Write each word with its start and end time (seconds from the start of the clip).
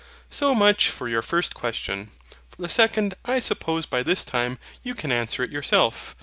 So 0.31 0.55
much 0.55 0.89
for 0.89 1.07
your 1.07 1.21
first 1.21 1.53
question. 1.53 2.09
For 2.49 2.63
the 2.63 2.69
second: 2.69 3.13
I 3.23 3.37
suppose 3.37 3.85
by 3.85 4.01
this 4.01 4.23
time 4.23 4.57
you 4.81 4.95
can 4.95 5.11
answer 5.11 5.43
it 5.43 5.51
yourself. 5.51 6.15